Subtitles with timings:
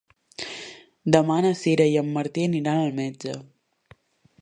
[1.17, 3.37] Demà na Sira i en Martí aniran al metge.